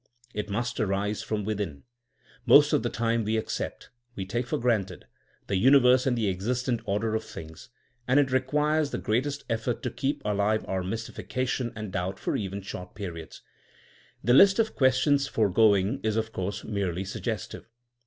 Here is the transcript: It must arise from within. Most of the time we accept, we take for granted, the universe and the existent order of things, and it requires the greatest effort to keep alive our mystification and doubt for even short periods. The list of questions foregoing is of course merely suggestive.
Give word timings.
It 0.33 0.49
must 0.49 0.79
arise 0.79 1.21
from 1.21 1.45
within. 1.45 1.83
Most 2.47 2.73
of 2.73 2.81
the 2.81 2.89
time 2.89 3.23
we 3.23 3.37
accept, 3.37 3.91
we 4.15 4.25
take 4.25 4.47
for 4.47 4.57
granted, 4.57 5.05
the 5.45 5.57
universe 5.57 6.07
and 6.07 6.17
the 6.17 6.27
existent 6.27 6.81
order 6.85 7.13
of 7.13 7.23
things, 7.23 7.69
and 8.07 8.19
it 8.19 8.31
requires 8.31 8.89
the 8.89 8.97
greatest 8.97 9.43
effort 9.47 9.83
to 9.83 9.91
keep 9.91 10.25
alive 10.25 10.65
our 10.67 10.81
mystification 10.81 11.71
and 11.75 11.91
doubt 11.93 12.17
for 12.17 12.35
even 12.35 12.63
short 12.63 12.95
periods. 12.95 13.43
The 14.23 14.33
list 14.33 14.57
of 14.57 14.75
questions 14.75 15.27
foregoing 15.27 15.99
is 16.01 16.15
of 16.15 16.33
course 16.33 16.63
merely 16.63 17.05
suggestive. 17.05 17.67